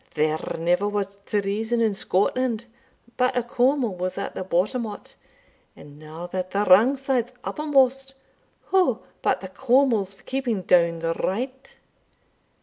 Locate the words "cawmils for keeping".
9.47-10.63